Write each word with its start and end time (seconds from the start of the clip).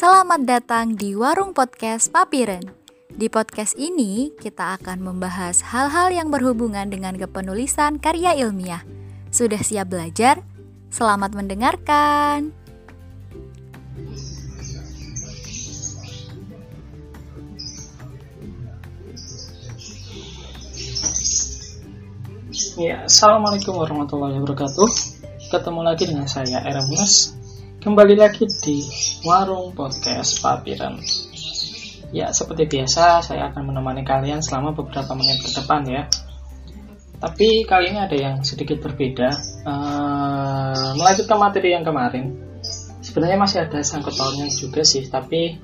Selamat 0.00 0.48
datang 0.48 0.96
di 0.96 1.12
Warung 1.12 1.52
Podcast 1.52 2.08
Papiren. 2.08 2.64
Di 3.12 3.28
podcast 3.28 3.76
ini, 3.76 4.32
kita 4.32 4.80
akan 4.80 4.96
membahas 5.04 5.60
hal-hal 5.60 6.08
yang 6.08 6.32
berhubungan 6.32 6.88
dengan 6.88 7.12
kepenulisan 7.20 8.00
karya 8.00 8.32
ilmiah. 8.32 8.80
Sudah 9.28 9.60
siap 9.60 9.92
belajar? 9.92 10.40
Selamat 10.88 11.36
mendengarkan. 11.36 12.48
Ya, 22.80 23.04
Assalamualaikum 23.04 23.76
warahmatullahi 23.76 24.40
wabarakatuh. 24.40 24.88
Ketemu 25.52 25.80
lagi 25.84 26.08
dengan 26.08 26.24
saya 26.24 26.64
Erasmus. 26.64 27.39
Kembali 27.80 28.12
lagi 28.12 28.44
di 28.60 28.84
Warung 29.24 29.72
Podcast 29.72 30.44
Papiran. 30.44 31.00
Ya, 32.12 32.28
seperti 32.28 32.68
biasa 32.68 33.24
saya 33.24 33.48
akan 33.48 33.72
menemani 33.72 34.04
kalian 34.04 34.44
selama 34.44 34.76
beberapa 34.76 35.16
menit 35.16 35.40
ke 35.40 35.48
depan 35.48 35.88
ya. 35.88 36.04
Tapi 37.24 37.64
kali 37.64 37.88
ini 37.88 38.04
ada 38.04 38.12
yang 38.12 38.44
sedikit 38.44 38.84
berbeda. 38.84 39.32
Uh, 39.64 40.92
melanjutkan 40.92 41.40
materi 41.40 41.72
yang 41.72 41.80
kemarin. 41.80 42.36
Sebenarnya 43.00 43.40
masih 43.40 43.64
ada 43.64 43.80
sangkut 43.80 44.12
pautnya 44.12 44.52
juga 44.52 44.84
sih, 44.84 45.08
tapi 45.08 45.56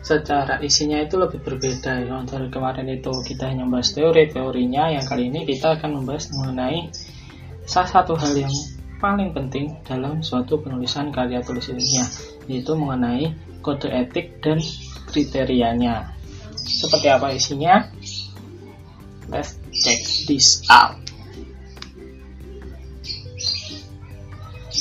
secara 0.00 0.56
isinya 0.64 1.04
itu 1.04 1.20
lebih 1.20 1.44
berbeda 1.44 2.00
ya 2.00 2.16
dari 2.24 2.48
kemarin 2.48 2.88
itu 2.88 3.12
kita 3.12 3.52
hanya 3.52 3.68
membahas 3.68 3.92
teori 3.92 4.32
teorinya 4.32 4.88
yang 4.88 5.04
kali 5.04 5.28
ini 5.28 5.44
kita 5.44 5.76
akan 5.76 6.00
membahas 6.00 6.32
mengenai 6.32 6.94
salah 7.66 7.90
satu 7.90 8.14
hal 8.14 8.32
yang 8.38 8.54
paling 8.96 9.32
penting 9.36 9.76
dalam 9.84 10.24
suatu 10.24 10.60
penulisan 10.60 11.12
karya 11.12 11.44
tulis 11.44 11.68
ilmiah 11.68 12.08
yaitu 12.48 12.72
mengenai 12.72 13.34
kode 13.60 13.90
etik 13.92 14.40
dan 14.40 14.62
kriterianya 15.10 16.16
seperti 16.56 17.08
apa 17.12 17.34
isinya 17.34 17.88
let's 19.28 19.60
check 19.70 20.00
this 20.24 20.64
out 20.72 20.96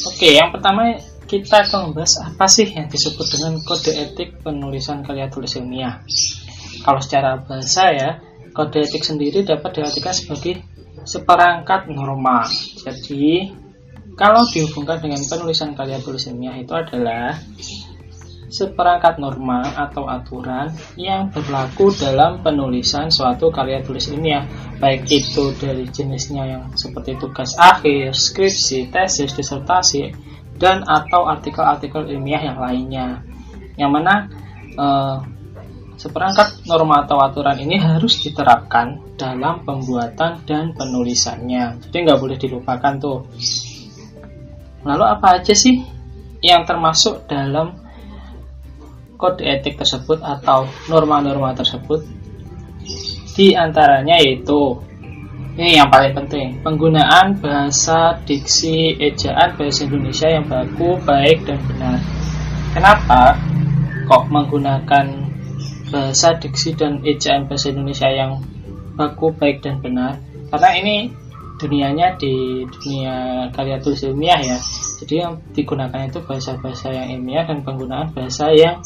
oke 0.07 0.27
yang 0.27 0.53
pertama 0.55 0.95
kita 1.25 1.65
akan 1.65 1.91
membahas 1.91 2.21
apa 2.21 2.45
sih 2.45 2.69
yang 2.69 2.85
disebut 2.85 3.25
dengan 3.33 3.57
kode 3.65 3.91
etik 3.97 4.45
penulisan 4.45 5.01
karya 5.01 5.25
tulis 5.25 5.57
ilmiah. 5.57 6.05
Kalau 6.85 7.01
secara 7.01 7.41
bahasa 7.41 7.89
ya, 7.89 8.09
kode 8.53 8.85
etik 8.85 9.01
sendiri 9.01 9.41
dapat 9.41 9.81
diartikan 9.81 10.13
sebagai 10.13 10.61
seperangkat 11.01 11.89
norma. 11.89 12.45
Jadi, 12.77 13.57
kalau 14.15 14.47
dihubungkan 14.47 15.03
dengan 15.03 15.19
penulisan 15.27 15.75
karya 15.75 15.99
tulis 15.99 16.23
ilmiah 16.31 16.55
itu 16.55 16.71
adalah 16.71 17.35
seperangkat 18.55 19.19
norma 19.19 19.75
atau 19.75 20.07
aturan 20.07 20.71
yang 20.95 21.27
berlaku 21.27 21.91
dalam 21.91 22.39
penulisan 22.39 23.11
suatu 23.11 23.51
karya 23.51 23.83
tulis 23.83 24.07
ilmiah, 24.07 24.47
baik 24.79 25.03
itu 25.11 25.51
dari 25.59 25.83
jenisnya 25.91 26.43
yang 26.47 26.63
seperti 26.79 27.19
tugas 27.19 27.59
akhir, 27.59 28.15
skripsi, 28.15 28.87
tesis, 28.87 29.35
disertasi, 29.35 30.15
dan 30.55 30.87
atau 30.87 31.27
artikel-artikel 31.27 32.07
ilmiah 32.07 32.47
yang 32.47 32.57
lainnya. 32.63 33.07
Yang 33.75 33.91
mana 33.91 34.15
eh, 34.79 35.17
seperangkat 35.99 36.63
norma 36.63 37.03
atau 37.03 37.19
aturan 37.19 37.59
ini 37.59 37.75
harus 37.75 38.23
diterapkan 38.23 39.19
dalam 39.19 39.67
pembuatan 39.67 40.47
dan 40.47 40.71
penulisannya. 40.71 41.83
Jadi 41.83 41.97
nggak 42.07 42.19
boleh 42.19 42.39
dilupakan 42.39 42.93
tuh 42.99 43.27
lalu 44.85 45.03
apa 45.03 45.41
aja 45.41 45.51
sih 45.57 45.81
yang 46.45 46.63
termasuk 46.63 47.25
dalam 47.25 47.73
kode 49.17 49.41
etik 49.41 49.81
tersebut 49.81 50.21
atau 50.21 50.69
norma-norma 50.87 51.57
tersebut 51.57 52.05
di 53.35 53.57
antaranya 53.57 54.15
yaitu 54.21 54.79
ini 55.55 55.79
yang 55.79 55.87
paling 55.87 56.11
penting, 56.11 56.59
penggunaan 56.67 57.39
bahasa 57.39 58.19
diksi 58.27 58.99
ejaan 58.99 59.55
bahasa 59.55 59.87
Indonesia 59.87 60.27
yang 60.27 60.43
baku, 60.51 60.99
baik 61.07 61.47
dan 61.47 61.63
benar. 61.63 61.95
Kenapa 62.75 63.39
kok 64.03 64.27
menggunakan 64.27 65.31
bahasa 65.95 66.35
diksi 66.35 66.75
dan 66.75 66.99
ejaan 67.07 67.47
bahasa 67.47 67.71
Indonesia 67.71 68.11
yang 68.11 68.43
baku, 68.99 69.31
baik 69.31 69.63
dan 69.63 69.79
benar? 69.79 70.19
Karena 70.51 70.69
ini 70.75 70.95
dunianya 71.55 72.19
di 72.19 72.63
dunia 72.67 73.47
karya 73.51 73.79
tulis 73.79 74.03
ilmiah 74.03 74.39
ya. 74.39 74.59
Jadi 75.03 75.13
yang 75.19 75.39
digunakan 75.51 76.07
itu 76.07 76.19
bahasa-bahasa 76.23 76.91
yang 76.91 77.07
ilmiah 77.19 77.47
dan 77.47 77.63
penggunaan 77.63 78.11
bahasa 78.11 78.51
yang 78.51 78.79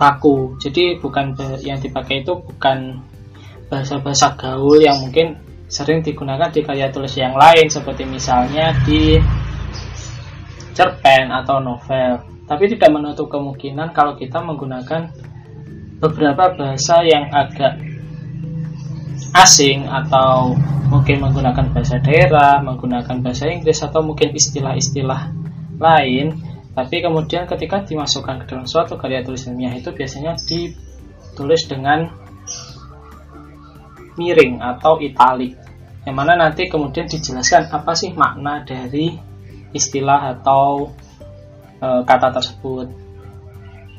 baku. 0.00 0.56
Jadi 0.60 0.96
bukan 0.96 1.36
yang 1.60 1.76
dipakai 1.80 2.24
itu 2.24 2.32
bukan 2.40 3.04
bahasa-bahasa 3.68 4.34
gaul 4.36 4.80
yang 4.80 4.96
mungkin 5.00 5.36
sering 5.70 6.02
digunakan 6.02 6.50
di 6.50 6.66
karya 6.66 6.90
tulis 6.90 7.14
yang 7.14 7.36
lain 7.38 7.70
seperti 7.70 8.02
misalnya 8.02 8.74
di 8.82 9.20
cerpen 10.74 11.30
atau 11.30 11.62
novel. 11.62 12.26
Tapi 12.48 12.66
tidak 12.66 12.90
menutup 12.90 13.30
kemungkinan 13.30 13.94
kalau 13.94 14.18
kita 14.18 14.42
menggunakan 14.42 15.06
beberapa 16.02 16.50
bahasa 16.56 17.04
yang 17.06 17.30
agak 17.30 17.89
asing 19.34 19.86
atau 19.86 20.58
mungkin 20.90 21.22
menggunakan 21.22 21.70
bahasa 21.70 22.02
daerah, 22.02 22.58
menggunakan 22.62 23.22
bahasa 23.22 23.46
Inggris 23.46 23.80
atau 23.80 24.02
mungkin 24.02 24.34
istilah-istilah 24.34 25.30
lain. 25.78 26.34
Tapi 26.70 27.02
kemudian 27.02 27.50
ketika 27.50 27.82
dimasukkan 27.82 28.42
ke 28.42 28.54
dalam 28.54 28.66
suatu 28.66 28.94
karya 28.94 29.26
tulis 29.26 29.46
ilmiah 29.50 29.74
itu 29.74 29.90
biasanya 29.90 30.38
ditulis 30.38 31.66
dengan 31.66 32.10
miring 34.14 34.62
atau 34.62 34.98
italik 35.02 35.58
yang 36.08 36.16
mana 36.16 36.32
nanti 36.32 36.66
kemudian 36.66 37.04
dijelaskan 37.04 37.68
apa 37.68 37.92
sih 37.92 38.16
makna 38.16 38.64
dari 38.64 39.12
istilah 39.76 40.32
atau 40.36 40.96
e, 41.76 41.88
kata 42.08 42.28
tersebut. 42.32 42.88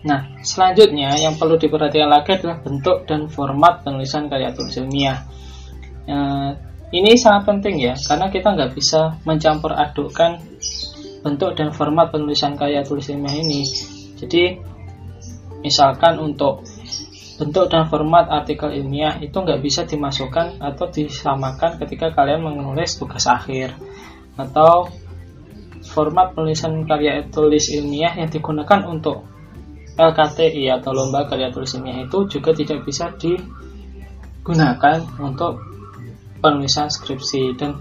Nah, 0.02 0.42
selanjutnya 0.42 1.14
yang 1.14 1.38
perlu 1.38 1.62
diperhatikan 1.62 2.10
lagi 2.10 2.34
adalah 2.34 2.58
bentuk 2.58 3.06
dan 3.06 3.30
format 3.30 3.86
penulisan 3.86 4.26
karya 4.26 4.50
tulis 4.50 4.74
ilmiah. 4.82 5.22
E, 6.10 6.18
ini 6.90 7.14
sangat 7.14 7.46
penting 7.46 7.78
ya, 7.78 7.94
karena 7.94 8.34
kita 8.34 8.50
nggak 8.58 8.74
bisa 8.74 9.22
mencampur 9.30 9.78
adukkan 9.78 10.42
bentuk 11.22 11.54
dan 11.54 11.70
format 11.70 12.10
penulisan 12.10 12.58
karya 12.58 12.82
tulis 12.82 13.06
ilmiah 13.14 13.38
ini. 13.38 13.62
Jadi, 14.18 14.58
misalkan 15.62 16.18
untuk 16.18 16.66
bentuk 17.38 17.70
dan 17.70 17.86
format 17.86 18.26
artikel 18.30 18.74
ilmiah 18.74 19.22
itu 19.22 19.34
nggak 19.34 19.62
bisa 19.62 19.86
dimasukkan 19.86 20.62
atau 20.62 20.86
disamakan 20.90 21.78
ketika 21.78 22.14
kalian 22.14 22.42
menulis 22.42 22.98
tugas 22.98 23.26
akhir 23.30 23.74
atau 24.38 24.90
format 25.82 26.38
penulisan 26.38 26.86
karya 26.86 27.26
tulis 27.34 27.74
ilmiah 27.74 28.14
yang 28.14 28.30
digunakan 28.30 28.86
untuk 28.86 29.31
LKTI 29.98 30.72
atau 30.80 30.96
lomba 30.96 31.28
karya 31.28 31.52
tulis 31.52 31.76
ilmiah 31.76 32.08
itu 32.08 32.28
juga 32.28 32.56
tidak 32.56 32.88
bisa 32.88 33.12
digunakan 33.20 35.04
untuk 35.20 35.60
penulisan 36.40 36.88
skripsi. 36.88 37.56
Dan 37.60 37.80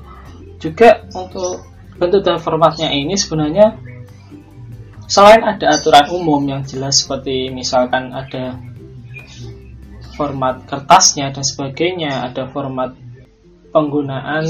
juga 0.60 1.06
untuk 1.14 1.64
bentuk 1.96 2.20
dan 2.24 2.38
formatnya 2.40 2.92
ini 2.92 3.16
sebenarnya 3.16 3.76
selain 5.10 5.42
ada 5.42 5.74
aturan 5.74 6.06
umum 6.14 6.40
yang 6.46 6.62
jelas 6.62 7.02
seperti 7.02 7.50
misalkan 7.50 8.14
ada 8.14 8.56
format 10.14 10.68
kertasnya 10.68 11.32
dan 11.32 11.40
sebagainya, 11.40 12.28
ada 12.28 12.44
format 12.52 12.92
penggunaan 13.72 14.44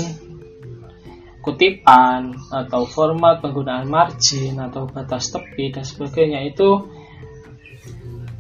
kutipan 1.41 2.37
atau 2.53 2.85
format 2.85 3.41
penggunaan 3.41 3.89
margin 3.89 4.61
atau 4.61 4.85
batas 4.85 5.33
tepi 5.33 5.73
dan 5.73 5.85
sebagainya 5.87 6.45
itu 6.45 6.85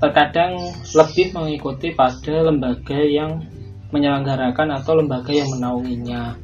terkadang 0.00 0.56
lebih 0.96 1.36
mengikuti 1.36 1.92
pada 1.92 2.48
lembaga 2.48 2.96
yang 2.96 3.44
menyelenggarakan 3.92 4.80
atau 4.80 4.96
lembaga 4.96 5.30
yang 5.30 5.52
menaunginya. 5.52 6.40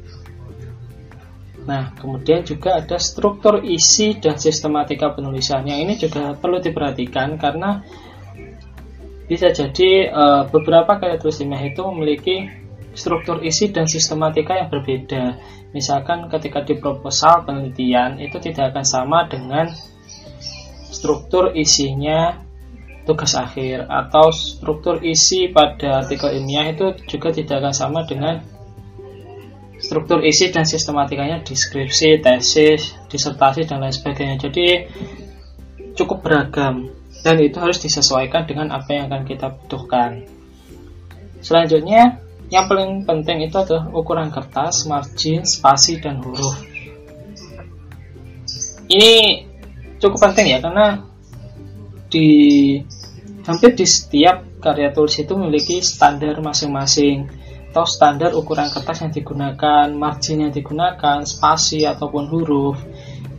Nah, 1.67 1.91
kemudian 1.99 2.47
juga 2.47 2.79
ada 2.79 2.95
struktur 2.95 3.59
isi 3.65 4.15
dan 4.21 4.39
sistematika 4.39 5.11
penulisan. 5.11 5.67
Yang 5.67 5.79
ini 5.83 5.93
juga 5.99 6.23
perlu 6.37 6.63
diperhatikan 6.63 7.35
karena 7.35 7.83
bisa 9.27 9.51
jadi 9.51 10.07
uh, 10.07 10.43
beberapa 10.47 10.95
karya 10.95 11.19
tulis 11.19 11.43
ilmiah 11.43 11.67
itu 11.67 11.83
memiliki 11.83 12.47
struktur 12.95 13.43
isi 13.43 13.75
dan 13.75 13.83
sistematika 13.83 14.55
yang 14.55 14.71
berbeda. 14.71 15.35
Misalkan 15.75 16.31
ketika 16.31 16.63
di 16.63 16.79
proposal 16.79 17.43
penelitian 17.43 18.23
itu 18.23 18.39
tidak 18.39 18.71
akan 18.71 18.85
sama 18.87 19.27
dengan 19.27 19.67
struktur 20.87 21.51
isinya 21.51 22.46
tugas 23.07 23.33
akhir 23.39 23.87
atau 23.87 24.29
struktur 24.35 24.99
isi 24.99 25.47
pada 25.47 26.03
artikel 26.03 26.35
ilmiah 26.35 26.75
itu 26.75 26.91
juga 27.07 27.31
tidak 27.31 27.63
akan 27.63 27.73
sama 27.73 28.03
dengan 28.03 28.43
struktur 29.79 30.19
isi 30.25 30.51
dan 30.51 30.67
sistematikanya 30.67 31.41
deskripsi, 31.47 32.19
tesis, 32.19 32.93
disertasi 33.07 33.63
dan 33.63 33.79
lain 33.79 33.95
sebagainya. 33.95 34.35
Jadi 34.49 34.67
cukup 35.97 36.21
beragam 36.21 36.91
dan 37.25 37.41
itu 37.41 37.57
harus 37.57 37.81
disesuaikan 37.81 38.45
dengan 38.45 38.69
apa 38.69 38.93
yang 38.93 39.09
akan 39.09 39.25
kita 39.25 39.49
butuhkan 39.49 40.23
selanjutnya 41.41 42.21
yang 42.47 42.69
paling 42.71 43.03
penting 43.03 43.43
itu 43.43 43.59
adalah 43.59 43.91
ukuran 43.91 44.31
kertas, 44.31 44.87
margin, 44.87 45.43
spasi, 45.43 45.99
dan 45.99 46.21
huruf 46.21 46.55
ini 48.87 49.43
cukup 49.99 50.31
penting 50.31 50.55
ya 50.55 50.63
karena 50.63 51.03
di 52.07 52.29
hampir 53.47 53.71
di 53.79 53.87
setiap 53.87 54.43
karya 54.59 54.91
tulis 54.91 55.15
itu 55.15 55.33
memiliki 55.39 55.79
standar 55.79 56.35
masing-masing 56.43 57.31
atau 57.71 57.87
standar 57.87 58.35
ukuran 58.35 58.67
kertas 58.67 59.07
yang 59.07 59.13
digunakan, 59.15 59.87
margin 59.95 60.43
yang 60.43 60.51
digunakan, 60.51 61.23
spasi 61.23 61.87
ataupun 61.87 62.27
huruf. 62.27 62.75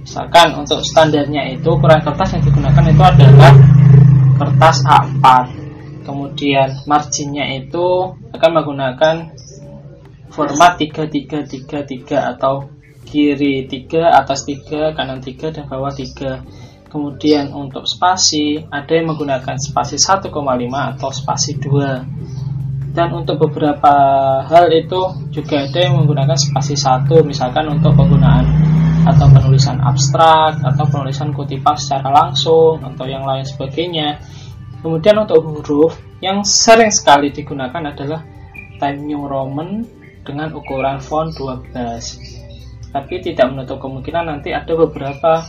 Misalkan 0.01 0.57
untuk 0.57 0.81
standarnya 0.81 1.53
itu 1.53 1.69
ukuran 1.69 2.01
kertas 2.01 2.39
yang 2.39 2.43
digunakan 2.47 2.85
itu 2.89 3.03
adalah 3.05 3.53
kertas 4.41 4.77
A4. 4.89 5.27
Kemudian 6.09 6.69
marginnya 6.89 7.45
itu 7.53 8.17
akan 8.33 8.51
menggunakan 8.57 9.17
format 10.33 10.81
3333 10.81 12.33
atau 12.39 12.73
kiri 13.05 13.69
3, 13.69 14.09
atas 14.09 14.49
3, 14.49 14.97
kanan 14.97 15.21
3, 15.21 15.53
dan 15.53 15.65
bawah 15.69 15.93
3. 15.93 16.68
Kemudian 16.89 17.53
untuk 17.53 17.85
spasi, 17.85 18.65
ada 18.73 18.89
yang 18.97 19.13
menggunakan 19.13 19.61
spasi 19.61 20.01
1,5 20.01 20.33
atau 20.97 21.09
spasi 21.13 21.61
2. 21.61 22.97
Dan 22.97 23.13
untuk 23.13 23.49
beberapa 23.49 23.93
hal 24.49 24.73
itu 24.73 25.29
juga 25.29 25.69
ada 25.69 25.79
yang 25.79 26.01
menggunakan 26.01 26.35
spasi 26.35 26.75
1, 26.75 27.23
misalkan 27.29 27.69
untuk 27.69 27.93
penggunaan 27.93 28.49
atau 29.05 29.29
penulisan 29.29 29.79
abstrak, 29.85 30.65
atau 30.65 30.85
penulisan 30.89 31.37
kutipan 31.37 31.77
secara 31.77 32.09
langsung, 32.09 32.81
atau 32.81 33.05
yang 33.05 33.29
lain 33.29 33.45
sebagainya. 33.45 34.19
Kemudian 34.81 35.21
untuk 35.21 35.45
huruf, 35.45 36.01
yang 36.25 36.41
sering 36.43 36.89
sekali 36.89 37.29
digunakan 37.29 37.93
adalah 37.93 38.25
Time 38.81 39.05
New 39.05 39.29
Roman 39.29 39.85
dengan 40.25 40.53
ukuran 40.57 41.01
font 41.01 41.33
12 41.37 42.39
tapi 42.89 43.21
tidak 43.21 43.53
menutup 43.53 43.79
kemungkinan 43.85 44.33
nanti 44.33 44.53
ada 44.57 44.73
beberapa 44.73 45.45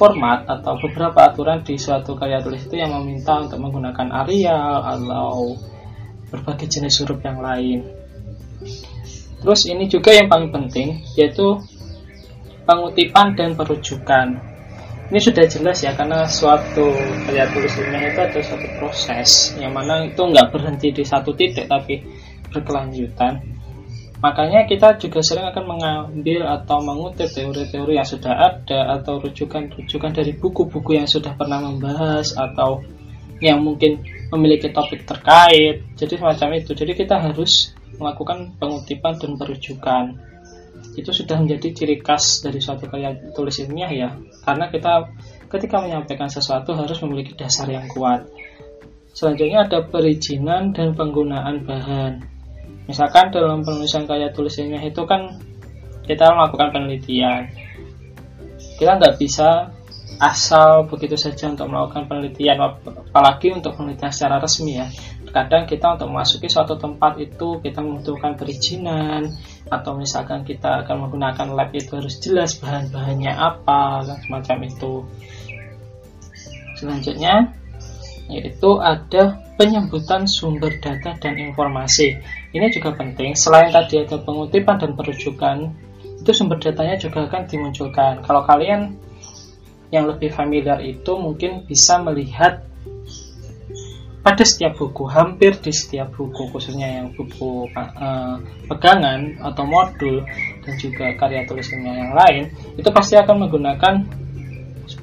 format 0.00 0.48
atau 0.48 0.80
beberapa 0.80 1.28
aturan 1.28 1.60
di 1.60 1.76
suatu 1.76 2.16
karya 2.16 2.40
tulis 2.40 2.64
itu 2.64 2.80
yang 2.80 2.96
meminta 2.96 3.36
untuk 3.36 3.60
menggunakan 3.60 4.08
Arial 4.24 4.80
atau 4.80 5.60
berbagai 6.32 6.72
jenis 6.72 7.04
huruf 7.04 7.20
yang 7.20 7.44
lain. 7.44 7.84
Terus 9.44 9.68
ini 9.68 9.84
juga 9.92 10.16
yang 10.16 10.32
paling 10.32 10.48
penting 10.48 11.04
yaitu 11.20 11.60
pengutipan 12.64 13.36
dan 13.36 13.52
perujukan. 13.52 14.40
Ini 15.12 15.20
sudah 15.20 15.44
jelas 15.44 15.84
ya 15.84 15.92
karena 15.92 16.24
suatu 16.24 16.96
karya 17.28 17.44
tulis 17.52 17.76
ilmiah 17.76 18.08
itu 18.08 18.20
ada 18.24 18.40
suatu 18.40 18.68
proses 18.80 19.52
yang 19.60 19.76
mana 19.76 20.08
itu 20.08 20.22
nggak 20.22 20.48
berhenti 20.48 20.96
di 20.96 21.04
satu 21.04 21.36
titik 21.36 21.68
tapi 21.68 22.00
berkelanjutan 22.48 23.59
Makanya 24.20 24.68
kita 24.68 25.00
juga 25.00 25.24
sering 25.24 25.48
akan 25.48 25.64
mengambil 25.64 26.44
atau 26.44 26.84
mengutip 26.84 27.32
teori-teori 27.32 27.96
yang 27.96 28.04
sudah 28.04 28.36
ada 28.36 29.00
atau 29.00 29.16
rujukan-rujukan 29.16 30.12
dari 30.12 30.36
buku-buku 30.36 31.00
yang 31.00 31.08
sudah 31.08 31.32
pernah 31.40 31.64
membahas 31.64 32.36
atau 32.36 32.84
yang 33.40 33.64
mungkin 33.64 34.04
memiliki 34.28 34.68
topik 34.76 35.08
terkait. 35.08 35.88
Jadi 35.96 36.20
semacam 36.20 36.48
itu. 36.60 36.76
Jadi 36.76 36.92
kita 36.92 37.16
harus 37.16 37.72
melakukan 37.96 38.60
pengutipan 38.60 39.16
dan 39.16 39.40
perujukan. 39.40 40.04
Itu 41.00 41.16
sudah 41.16 41.40
menjadi 41.40 41.72
ciri 41.72 41.96
khas 42.04 42.44
dari 42.44 42.60
suatu 42.60 42.92
karya 42.92 43.16
tulis 43.32 43.56
ilmiah 43.64 43.88
ya. 43.88 44.08
Karena 44.44 44.68
kita 44.68 45.16
ketika 45.48 45.80
menyampaikan 45.80 46.28
sesuatu 46.28 46.76
harus 46.76 47.00
memiliki 47.00 47.32
dasar 47.32 47.72
yang 47.72 47.88
kuat. 47.88 48.28
Selanjutnya 49.16 49.64
ada 49.64 49.80
perizinan 49.80 50.76
dan 50.76 50.92
penggunaan 50.92 51.64
bahan 51.64 52.39
misalkan 52.90 53.30
dalam 53.30 53.62
penulisan 53.62 54.10
karya 54.10 54.34
tulisnya 54.34 54.82
itu 54.82 55.06
kan 55.06 55.38
kita 56.02 56.26
melakukan 56.34 56.74
penelitian. 56.74 57.46
Kita 58.82 58.98
nggak 58.98 59.14
bisa 59.14 59.70
asal 60.20 60.84
begitu 60.90 61.16
saja 61.16 61.48
untuk 61.48 61.70
melakukan 61.70 62.04
penelitian 62.04 62.60
apalagi 62.60 63.56
untuk 63.56 63.78
penelitian 63.78 64.10
secara 64.10 64.42
resmi 64.42 64.82
ya. 64.82 64.90
Kadang 65.30 65.70
kita 65.70 65.94
untuk 65.94 66.10
memasuki 66.10 66.50
suatu 66.50 66.74
tempat 66.74 67.16
itu 67.22 67.62
kita 67.62 67.78
membutuhkan 67.78 68.34
perizinan 68.34 69.30
atau 69.70 69.94
misalkan 69.94 70.42
kita 70.42 70.82
akan 70.82 71.06
menggunakan 71.06 71.54
lab 71.54 71.70
itu 71.70 71.94
harus 71.94 72.18
jelas 72.18 72.58
bahan-bahannya 72.58 73.30
apa 73.30 74.02
dan 74.02 74.18
semacam 74.26 74.58
itu. 74.66 74.94
Selanjutnya 76.74 77.59
yaitu 78.30 78.78
ada 78.78 79.42
penyebutan 79.58 80.24
sumber 80.24 80.72
data 80.80 81.18
dan 81.18 81.34
informasi. 81.36 82.16
Ini 82.54 82.66
juga 82.72 82.96
penting, 82.96 83.36
selain 83.36 83.68
tadi 83.74 84.00
ada 84.00 84.16
pengutipan 84.22 84.80
dan 84.80 84.96
perujukan, 84.96 85.74
itu 86.22 86.30
sumber 86.32 86.56
datanya 86.62 86.96
juga 86.96 87.28
akan 87.28 87.44
dimunculkan. 87.44 88.24
Kalau 88.24 88.46
kalian 88.46 88.96
yang 89.90 90.06
lebih 90.06 90.30
familiar 90.30 90.78
itu 90.80 91.12
mungkin 91.18 91.66
bisa 91.66 91.98
melihat 92.00 92.62
pada 94.20 94.44
setiap 94.44 94.76
buku, 94.76 95.08
hampir 95.08 95.56
di 95.58 95.72
setiap 95.72 96.12
buku, 96.12 96.52
khususnya 96.52 97.00
yang 97.00 97.08
buku 97.16 97.66
uh, 97.72 98.36
pegangan 98.68 99.40
atau 99.40 99.64
modul 99.64 100.20
dan 100.60 100.74
juga 100.76 101.16
karya 101.16 101.48
tulisannya 101.48 101.92
yang 102.04 102.12
lain, 102.12 102.44
itu 102.76 102.88
pasti 102.92 103.16
akan 103.16 103.48
menggunakan 103.48 103.94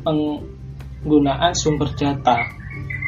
penggunaan 0.06 1.52
sumber 1.58 1.90
data 1.98 2.57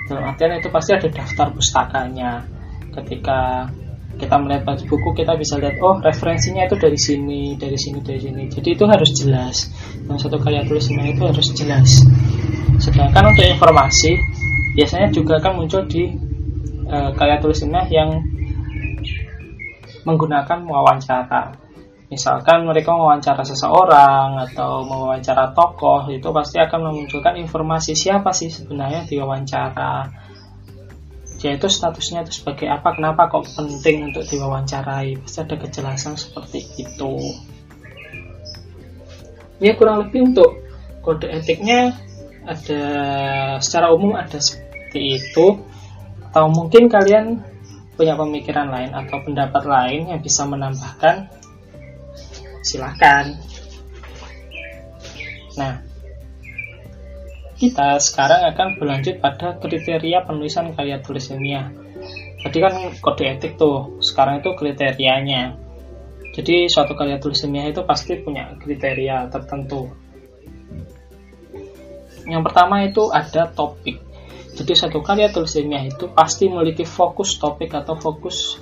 dalam 0.10 0.26
artian 0.34 0.58
itu 0.58 0.74
pasti 0.74 0.98
ada 0.98 1.06
daftar 1.06 1.54
pustakanya. 1.54 2.42
Ketika 2.90 3.70
kita 4.18 4.36
melihat 4.42 4.66
buku 4.90 5.16
kita 5.16 5.38
bisa 5.38 5.56
lihat 5.62 5.80
oh 5.80 6.02
referensinya 6.02 6.66
itu 6.68 6.76
dari 6.76 6.98
sini 6.98 7.54
dari 7.56 7.78
sini 7.78 8.02
dari 8.02 8.18
sini. 8.18 8.50
Jadi 8.50 8.74
itu 8.74 8.84
harus 8.90 9.14
jelas. 9.14 9.70
Dalam 10.04 10.18
satu 10.18 10.42
karya 10.42 10.66
tulisnya 10.66 11.06
itu 11.06 11.22
harus 11.22 11.48
jelas. 11.54 12.04
Sedangkan 12.82 13.30
untuk 13.30 13.46
informasi 13.46 14.18
biasanya 14.74 15.14
juga 15.14 15.38
akan 15.38 15.62
muncul 15.62 15.86
di 15.86 16.10
uh, 16.90 17.14
karya 17.14 17.38
tulisnya 17.38 17.86
yang 17.94 18.18
menggunakan 20.10 20.66
wawancara 20.66 21.59
misalkan 22.10 22.66
mereka 22.66 22.90
mewawancara 22.98 23.46
seseorang 23.46 24.42
atau 24.50 24.82
mewawancara 24.82 25.54
tokoh 25.54 26.10
itu 26.10 26.26
pasti 26.34 26.58
akan 26.58 26.90
memunculkan 26.90 27.38
informasi 27.38 27.94
siapa 27.94 28.34
sih 28.34 28.50
sebenarnya 28.50 29.06
diwawancara. 29.06 30.10
Yaitu 31.40 31.72
statusnya 31.72 32.28
itu 32.28 32.44
sebagai 32.44 32.68
apa 32.68 32.98
kenapa 32.98 33.32
kok 33.32 33.48
penting 33.56 34.12
untuk 34.12 34.28
diwawancarai? 34.28 35.22
Pasti 35.24 35.40
ada 35.40 35.56
kejelasan 35.56 36.20
seperti 36.20 36.60
itu. 36.82 37.14
Ya 39.64 39.78
kurang 39.80 40.04
lebih 40.04 40.34
untuk 40.34 40.60
kode 41.00 41.32
etiknya 41.32 41.96
ada 42.44 42.84
secara 43.64 43.96
umum 43.96 44.20
ada 44.20 44.42
seperti 44.42 45.16
itu. 45.16 45.64
Atau 46.28 46.52
mungkin 46.52 46.92
kalian 46.92 47.40
punya 47.96 48.20
pemikiran 48.20 48.68
lain 48.68 48.92
atau 48.92 49.24
pendapat 49.24 49.64
lain 49.64 50.12
yang 50.12 50.20
bisa 50.20 50.44
menambahkan 50.44 51.39
silahkan. 52.70 53.34
Nah 55.58 55.90
kita 57.60 58.00
sekarang 58.00 58.56
akan 58.56 58.68
berlanjut 58.80 59.20
pada 59.20 59.58
kriteria 59.60 60.24
penulisan 60.24 60.72
karya 60.78 61.02
tulis 61.04 61.28
ilmiah. 61.34 61.74
Tadi 62.40 62.58
kan 62.64 62.74
kode 63.04 63.28
etik 63.28 63.60
tuh 63.60 64.00
sekarang 64.00 64.40
itu 64.40 64.56
kriterianya. 64.56 65.60
Jadi 66.32 66.72
suatu 66.72 66.96
karya 66.96 67.20
tulis 67.20 67.44
ilmiah 67.44 67.68
itu 67.68 67.84
pasti 67.84 68.16
punya 68.22 68.56
kriteria 68.62 69.28
tertentu. 69.28 69.92
Yang 72.24 72.42
pertama 72.48 72.86
itu 72.88 73.12
ada 73.12 73.50
topik. 73.52 74.00
Jadi 74.56 74.74
satu 74.76 75.04
karya 75.04 75.28
tulis 75.28 75.52
ilmiah 75.60 75.84
itu 75.84 76.08
pasti 76.16 76.48
memiliki 76.48 76.88
fokus 76.88 77.36
topik 77.36 77.76
atau 77.76 78.00
fokus 78.00 78.56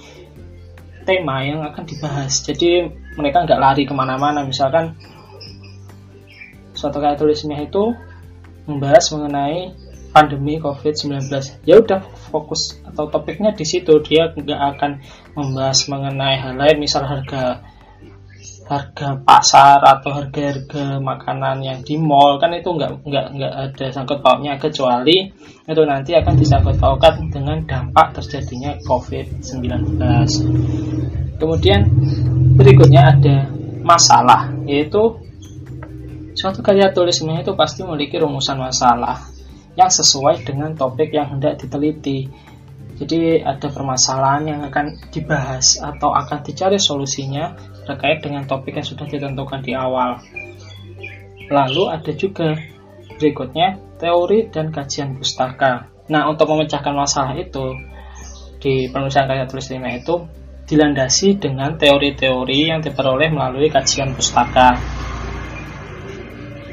tema 1.06 1.46
yang 1.46 1.62
akan 1.62 1.86
dibahas. 1.86 2.42
Jadi 2.42 2.90
mereka 3.18 3.44
nggak 3.44 3.60
lari 3.60 3.84
ke 3.84 3.94
mana-mana. 3.98 4.46
Misalkan 4.46 4.96
suatu 6.78 7.02
kali 7.02 7.18
tulisnya 7.18 7.58
itu 7.60 7.98
membahas 8.70 9.10
mengenai 9.12 9.74
pandemi 10.14 10.58
COVID-19 10.58 11.30
ya 11.68 11.78
udah 11.78 12.02
fokus 12.32 12.80
atau 12.86 13.10
topiknya 13.10 13.52
di 13.58 13.66
situ. 13.66 13.98
Dia 14.06 14.32
nggak 14.32 14.62
akan 14.78 14.92
membahas 15.34 15.90
mengenai 15.90 16.38
hal 16.38 16.54
lain 16.56 16.78
misal 16.78 17.04
harga 17.04 17.66
harga 18.68 19.24
pasar 19.24 19.80
atau 19.80 20.12
harga-harga 20.12 21.00
makanan 21.00 21.64
yang 21.64 21.80
di 21.88 21.96
mall. 21.96 22.36
Kan 22.38 22.52
itu 22.54 22.68
nggak 22.68 23.08
nggak 23.08 23.26
nggak 23.36 23.54
ada 23.56 23.86
sangkut 23.96 24.20
pautnya 24.20 24.60
kecuali 24.60 25.32
itu 25.68 25.84
nanti 25.88 26.12
akan 26.16 26.34
disangkut 26.36 26.76
pautkan 26.80 27.32
dengan 27.32 27.64
dampak 27.64 28.20
terjadinya 28.20 28.76
COVID-19. 28.84 30.00
Kemudian 31.38 31.82
berikutnya 32.58 33.14
ada 33.14 33.36
masalah 33.86 34.50
yaitu 34.66 35.22
suatu 36.34 36.66
karya 36.66 36.90
tulisnya 36.90 37.46
itu 37.46 37.54
pasti 37.54 37.86
memiliki 37.86 38.18
rumusan 38.18 38.58
masalah 38.58 39.30
yang 39.78 39.94
sesuai 39.94 40.42
dengan 40.42 40.74
topik 40.74 41.14
yang 41.14 41.38
hendak 41.38 41.62
diteliti. 41.62 42.26
Jadi 42.98 43.46
ada 43.46 43.70
permasalahan 43.70 44.44
yang 44.50 44.62
akan 44.66 44.98
dibahas 45.14 45.78
atau 45.78 46.18
akan 46.18 46.42
dicari 46.42 46.82
solusinya 46.82 47.54
terkait 47.86 48.26
dengan 48.26 48.50
topik 48.50 48.74
yang 48.74 48.88
sudah 48.90 49.06
ditentukan 49.06 49.62
di 49.62 49.78
awal. 49.78 50.18
Lalu 51.54 51.84
ada 51.94 52.12
juga 52.18 52.58
berikutnya 53.22 54.02
teori 54.02 54.50
dan 54.50 54.74
kajian 54.74 55.14
pustaka. 55.22 55.94
Nah, 56.10 56.26
untuk 56.26 56.50
memecahkan 56.50 56.94
masalah 56.98 57.38
itu 57.38 57.78
di 58.58 58.90
penulisan 58.90 59.30
karya 59.30 59.46
tulis 59.46 59.70
ilmiah 59.70 60.02
itu 60.02 60.26
dilandasi 60.68 61.40
dengan 61.40 61.80
teori-teori 61.80 62.60
yang 62.76 62.84
diperoleh 62.84 63.32
melalui 63.32 63.72
kajian 63.72 64.12
pustaka. 64.12 64.76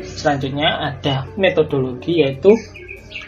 Selanjutnya 0.02 0.92
ada 0.92 1.30
metodologi 1.38 2.18
yaitu 2.18 2.50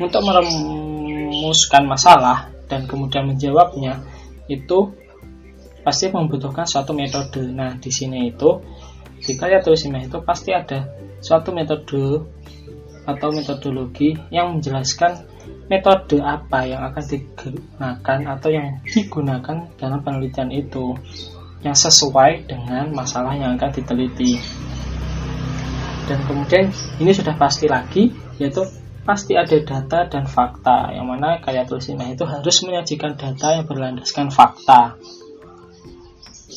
untuk 0.02 0.20
merumuskan 0.26 1.86
masalah 1.86 2.50
dan 2.66 2.90
kemudian 2.90 3.30
menjawabnya 3.30 4.02
itu 4.50 4.90
pasti 5.86 6.10
membutuhkan 6.10 6.66
suatu 6.66 6.90
metode. 6.90 7.46
Nah, 7.46 7.78
di 7.78 7.94
sini 7.94 8.34
itu 8.34 8.58
di 9.22 9.38
karya 9.38 9.62
tulis 9.62 9.86
ilmiah 9.86 10.10
itu 10.10 10.18
pasti 10.26 10.50
ada 10.50 10.90
suatu 11.22 11.54
metode 11.54 12.26
atau 13.06 13.28
metodologi 13.30 14.18
yang 14.34 14.58
menjelaskan 14.58 15.35
metode 15.66 16.22
apa 16.22 16.62
yang 16.62 16.82
akan 16.86 17.04
digunakan 17.04 18.18
atau 18.38 18.48
yang 18.52 18.78
digunakan 18.86 19.56
dalam 19.74 20.00
penelitian 20.02 20.50
itu 20.54 20.94
yang 21.66 21.74
sesuai 21.74 22.46
dengan 22.46 22.94
masalah 22.94 23.34
yang 23.34 23.58
akan 23.58 23.70
diteliti. 23.74 24.38
Dan 26.06 26.22
kemudian 26.30 26.70
ini 27.02 27.10
sudah 27.10 27.34
pasti 27.34 27.66
lagi 27.66 28.14
yaitu 28.38 28.62
pasti 29.06 29.38
ada 29.38 29.54
data 29.62 30.06
dan 30.10 30.26
fakta 30.26 30.90
yang 30.90 31.06
mana 31.06 31.38
karya 31.38 31.62
tulis 31.62 31.86
ilmiah 31.86 32.14
itu 32.14 32.26
harus 32.26 32.56
menyajikan 32.66 33.14
data 33.14 33.54
yang 33.54 33.64
berlandaskan 33.70 34.34
fakta 34.34 34.98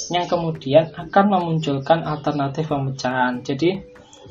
yang 0.10 0.25
kemudian 0.25 0.89
akan 0.98 1.25
memunculkan 1.29 2.01
alternatif 2.01 2.74
pemecahan 2.74 3.46
jadi 3.46 3.86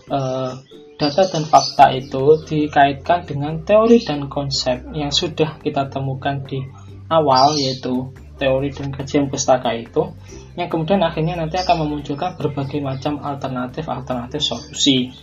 eh, 0.09 0.53
data 0.99 1.23
dan 1.31 1.45
fakta 1.47 1.95
itu 1.95 2.43
dikaitkan 2.43 3.29
dengan 3.29 3.63
teori 3.63 4.03
dan 4.03 4.27
konsep 4.27 4.83
yang 4.97 5.15
sudah 5.15 5.63
kita 5.63 5.87
temukan 5.87 6.43
di 6.43 6.59
awal 7.07 7.55
yaitu 7.55 8.11
teori 8.39 8.75
dan 8.75 8.91
kajian 8.91 9.31
pustaka 9.31 9.75
itu 9.75 10.15
yang 10.59 10.67
kemudian 10.67 10.99
akhirnya 11.07 11.39
nanti 11.39 11.55
akan 11.59 11.87
memunculkan 11.87 12.35
berbagai 12.35 12.83
macam 12.83 13.23
alternatif-alternatif 13.23 14.43
solusi 14.43 15.15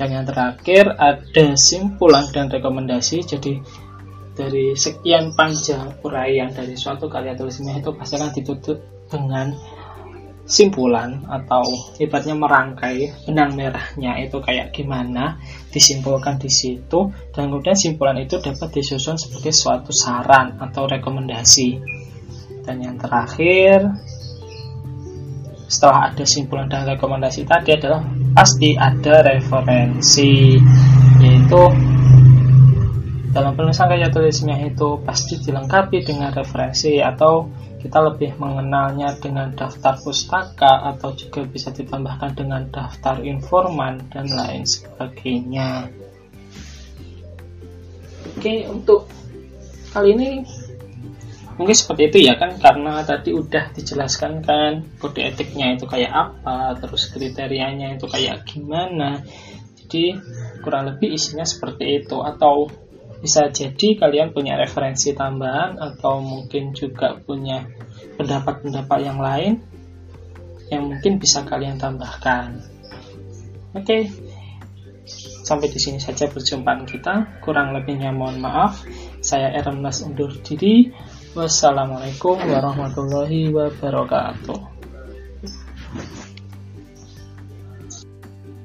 dan 0.00 0.16
yang 0.16 0.24
terakhir 0.24 0.96
ada 0.96 1.60
simpulan 1.60 2.24
dan 2.32 2.48
rekomendasi. 2.48 3.20
Jadi 3.20 3.60
dari 4.32 4.72
sekian 4.72 5.36
panjang 5.36 6.00
uraian 6.00 6.48
dari 6.48 6.72
suatu 6.72 7.12
karya 7.12 7.36
tulisnya 7.36 7.76
itu 7.76 7.92
pasti 7.92 8.16
akan 8.16 8.32
ditutup 8.32 8.80
dengan 9.12 9.52
simpulan 10.50 11.22
atau 11.30 11.62
ibaratnya 12.02 12.34
merangkai 12.34 13.22
benang 13.22 13.54
merahnya 13.54 14.18
itu 14.18 14.42
kayak 14.42 14.74
gimana 14.74 15.38
disimpulkan 15.70 16.42
di 16.42 16.50
situ 16.50 17.06
dan 17.30 17.54
kemudian 17.54 17.78
simpulan 17.78 18.18
itu 18.18 18.42
dapat 18.42 18.74
disusun 18.74 19.14
sebagai 19.14 19.54
suatu 19.54 19.94
saran 19.94 20.58
atau 20.58 20.90
rekomendasi. 20.90 21.78
Dan 22.66 22.82
yang 22.82 22.98
terakhir 22.98 23.86
setelah 25.70 26.10
ada 26.10 26.26
simpulan 26.26 26.66
dan 26.66 26.82
rekomendasi 26.82 27.46
tadi 27.46 27.78
adalah 27.78 28.02
pasti 28.34 28.74
ada 28.74 29.22
referensi 29.22 30.58
yaitu 31.22 31.62
dalam 33.30 33.54
penulisan 33.54 33.86
karya 33.86 34.10
tulisnya 34.10 34.58
itu 34.66 34.98
pasti 35.06 35.38
dilengkapi 35.38 36.02
dengan 36.02 36.34
referensi 36.34 36.98
atau 36.98 37.46
kita 37.78 38.02
lebih 38.02 38.34
mengenalnya 38.36 39.14
dengan 39.22 39.54
daftar 39.54 39.96
pustaka 40.02 40.82
atau 40.90 41.14
juga 41.14 41.46
bisa 41.46 41.70
ditambahkan 41.70 42.34
dengan 42.34 42.66
daftar 42.68 43.22
informan 43.22 44.10
dan 44.10 44.26
lain 44.28 44.66
sebagainya. 44.66 45.88
Oke, 48.34 48.66
untuk 48.66 49.06
kali 49.94 50.12
ini 50.18 50.28
mungkin 51.54 51.76
seperti 51.76 52.02
itu 52.10 52.18
ya 52.26 52.34
kan 52.34 52.58
karena 52.58 53.04
tadi 53.06 53.30
udah 53.30 53.70
dijelaskan 53.76 54.42
kan 54.42 54.80
kode 54.96 55.20
etiknya 55.22 55.76
itu 55.76 55.84
kayak 55.84 56.08
apa 56.08 56.72
terus 56.80 57.12
kriterianya 57.12 58.00
itu 58.00 58.08
kayak 58.08 58.48
gimana 58.48 59.20
jadi 59.76 60.24
kurang 60.64 60.88
lebih 60.88 61.12
isinya 61.12 61.44
seperti 61.44 62.00
itu 62.00 62.16
atau 62.24 62.72
bisa 63.20 63.52
jadi 63.52 64.00
kalian 64.00 64.32
punya 64.32 64.56
referensi 64.56 65.12
tambahan 65.12 65.76
atau 65.76 66.24
mungkin 66.24 66.72
juga 66.72 67.20
punya 67.20 67.68
pendapat-pendapat 68.16 68.98
yang 69.04 69.20
lain 69.20 69.60
yang 70.72 70.88
mungkin 70.88 71.20
bisa 71.20 71.44
kalian 71.44 71.76
tambahkan 71.76 72.64
oke 73.76 73.84
okay. 73.84 74.08
sampai 75.44 75.68
di 75.68 75.76
sini 75.76 76.00
saja 76.00 76.26
perjumpaan 76.32 76.88
kita 76.88 77.40
kurang 77.44 77.76
lebihnya 77.76 78.10
mohon 78.10 78.40
maaf 78.40 78.82
saya 79.20 79.52
Ernest 79.52 80.08
undur 80.08 80.32
diri 80.40 80.88
Wassalamualaikum 81.30 82.42
warahmatullahi 82.42 83.54
wabarakatuh. 83.54 84.58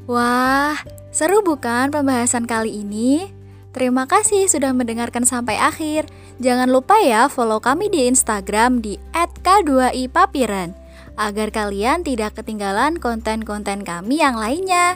Wah, 0.09 0.74
seru 1.13 1.45
bukan 1.45 1.93
pembahasan 1.93 2.50
kali 2.50 2.81
ini? 2.81 3.35
Terima 3.75 4.08
kasih 4.08 4.48
sudah 4.48 4.72
mendengarkan 4.72 5.27
sampai 5.27 5.60
akhir. 5.60 6.08
Jangan 6.39 6.72
lupa 6.72 6.96
ya 7.03 7.27
follow 7.27 7.60
kami 7.60 7.91
di 7.91 8.08
Instagram 8.08 8.79
di 8.79 8.96
@k2ipapiran 9.12 10.72
agar 11.20 11.51
kalian 11.51 12.08
tidak 12.08 12.39
ketinggalan 12.39 12.96
konten-konten 13.03 13.84
kami 13.84 14.24
yang 14.24 14.39
lainnya. 14.39 14.96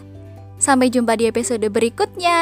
Sampai 0.63 0.87
jumpa 0.87 1.19
di 1.19 1.27
episode 1.27 1.67
berikutnya. 1.67 2.39